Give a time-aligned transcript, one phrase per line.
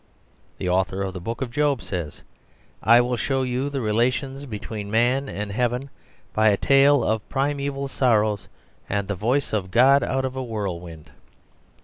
[0.57, 2.23] The author of the Book of Job says,
[2.81, 5.91] "I will show you the relations between man and heaven
[6.33, 8.47] by a tale of primeval sorrows
[8.89, 11.11] and the voice of God out of a whirlwind."